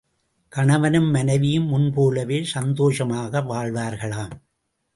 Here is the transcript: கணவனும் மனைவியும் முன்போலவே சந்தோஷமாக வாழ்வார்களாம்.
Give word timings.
கணவனும் 0.51 1.09
மனைவியும் 1.11 1.67
முன்போலவே 1.67 2.39
சந்தோஷமாக 2.53 3.41
வாழ்வார்களாம். 3.41 4.35